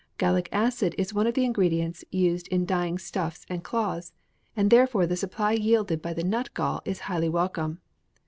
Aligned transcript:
Gallic 0.17 0.49
acid 0.51 0.95
is 0.97 1.13
one 1.13 1.27
of 1.27 1.35
the 1.35 1.45
ingredients 1.45 2.03
used 2.09 2.47
in 2.47 2.65
dyeing 2.65 2.97
stuffs 2.97 3.45
and 3.47 3.63
cloths, 3.63 4.13
and 4.55 4.71
therefore 4.71 5.05
the 5.05 5.15
supply 5.15 5.51
yielded 5.51 6.01
by 6.01 6.11
the 6.13 6.23
nut 6.23 6.51
gall 6.55 6.81
is 6.85 7.01
highly 7.01 7.29
welcome. 7.29 7.79